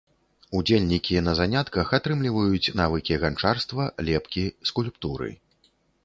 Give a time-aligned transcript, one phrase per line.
[0.59, 5.29] Удзельнікі на занятках атрымліваюць навыкі ганчарства, лепкі, скульптуры.